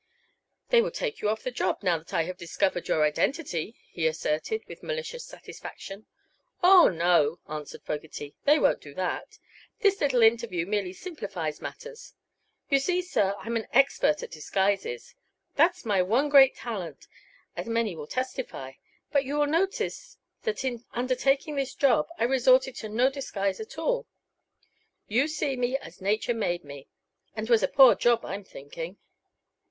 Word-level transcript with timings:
"They 0.69 0.81
will 0.81 0.89
take 0.89 1.21
you 1.21 1.29
off 1.29 1.43
the 1.43 1.51
job, 1.51 1.83
now 1.83 1.99
that 1.99 2.11
I 2.11 2.23
have 2.23 2.35
discovered 2.39 2.87
your 2.87 3.03
identity," 3.05 3.75
he 3.91 4.07
asserted, 4.07 4.65
with 4.65 4.81
malicious 4.81 5.23
satisfaction. 5.23 6.07
"Oh, 6.63 6.87
no," 6.87 7.37
answered 7.47 7.83
Fogerty; 7.83 8.33
"they 8.43 8.57
won't 8.57 8.81
do 8.81 8.95
that. 8.95 9.37
This 9.81 10.01
little 10.01 10.23
interview 10.23 10.65
merely 10.65 10.93
simplifies 10.93 11.61
matters. 11.61 12.15
You 12.67 12.79
see, 12.79 13.03
sir, 13.03 13.35
I'm 13.37 13.55
an 13.55 13.67
expert 13.73 14.23
at 14.23 14.31
disguises. 14.31 15.13
That's 15.55 15.85
my 15.85 16.01
one 16.01 16.29
great 16.29 16.55
talent, 16.55 17.05
as 17.55 17.67
many 17.67 17.95
will 17.95 18.07
testify. 18.07 18.71
But 19.11 19.23
you 19.25 19.35
will 19.35 19.45
notice 19.45 20.17
that 20.41 20.65
in 20.65 20.83
undertaking 20.93 21.57
this 21.57 21.75
job 21.75 22.07
I 22.17 22.23
resorted 22.23 22.73
to 22.77 22.89
no 22.89 23.11
disguise 23.11 23.59
at 23.59 23.77
all. 23.77 24.07
You 25.07 25.27
see 25.27 25.55
me 25.55 25.77
as 25.77 26.01
nature 26.01 26.33
made 26.33 26.63
me 26.63 26.87
and 27.35 27.45
't 27.45 27.49
was 27.51 27.61
a 27.61 27.67
poor 27.67 27.93
job, 27.93 28.25
I'm 28.25 28.43
thinking." 28.43 28.97